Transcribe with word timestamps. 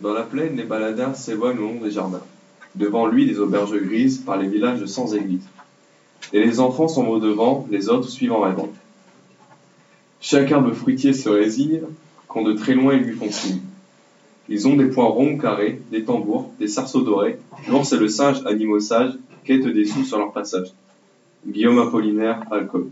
Dans 0.00 0.12
la 0.12 0.22
plaine, 0.22 0.56
les 0.56 0.64
baladins 0.64 1.14
s'éloignent 1.14 1.58
au 1.58 1.62
long 1.62 1.80
des 1.80 1.90
jardins. 1.90 2.22
Devant 2.74 3.06
lui, 3.06 3.26
des 3.26 3.38
auberges 3.38 3.76
grises 3.76 4.18
par 4.18 4.36
les 4.36 4.48
villages 4.48 4.84
sans 4.86 5.14
église. 5.14 5.46
Et 6.32 6.44
les 6.44 6.60
enfants 6.60 6.88
sont 6.88 7.06
au 7.06 7.20
devant, 7.20 7.66
les 7.70 7.88
autres 7.88 8.08
suivant 8.08 8.40
rêvant. 8.40 8.68
Chaque 10.20 10.50
arbre 10.50 10.72
fruitier 10.72 11.12
se 11.12 11.28
résigne 11.28 11.82
quand 12.26 12.42
de 12.42 12.54
très 12.54 12.74
loin 12.74 12.94
ils 12.94 13.02
lui 13.02 13.14
font 13.14 13.30
signe. 13.30 13.60
Ils 14.48 14.66
ont 14.66 14.76
des 14.76 14.86
poings 14.86 15.06
ronds 15.06 15.38
carrés, 15.38 15.80
des 15.90 16.04
tambours, 16.04 16.50
des 16.58 16.68
sarceaux 16.68 17.02
dorés. 17.02 17.38
L'ours 17.68 17.92
et 17.92 17.98
le 17.98 18.08
singe, 18.08 18.44
animaux 18.46 18.80
sages, 18.80 19.14
quêtent 19.44 19.66
des 19.66 19.84
sous 19.84 20.04
sur 20.04 20.18
leur 20.18 20.32
passage. 20.32 20.72
Guillaume 21.46 21.78
Apollinaire, 21.78 22.42
Alcool. 22.50 22.88